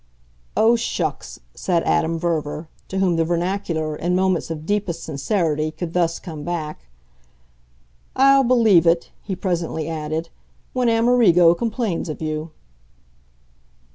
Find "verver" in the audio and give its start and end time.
2.17-2.67